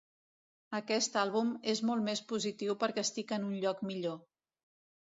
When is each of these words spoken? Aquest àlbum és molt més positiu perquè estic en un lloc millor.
Aquest 0.77 1.19
àlbum 1.25 1.51
és 1.75 1.83
molt 1.91 2.05
més 2.09 2.25
positiu 2.33 2.79
perquè 2.87 3.05
estic 3.07 3.39
en 3.39 3.49
un 3.53 3.57
lloc 3.67 3.87
millor. 3.93 4.21